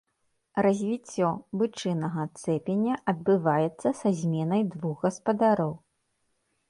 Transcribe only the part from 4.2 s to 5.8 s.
зменай двух гаспадароў.